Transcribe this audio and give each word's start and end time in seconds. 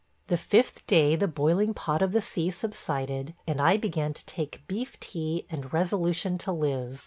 The 0.29 0.37
fifth 0.37 0.87
day 0.87 1.15
the 1.15 1.27
boiling 1.27 1.75
pot 1.75 2.01
of 2.01 2.11
the 2.11 2.23
sea 2.23 2.49
subsided, 2.49 3.35
and 3.45 3.61
I 3.61 3.77
began 3.77 4.13
to 4.13 4.25
take 4.25 4.63
beef 4.67 4.99
tea 4.99 5.45
and 5.47 5.71
resolution 5.71 6.39
to 6.39 6.51
live. 6.51 6.99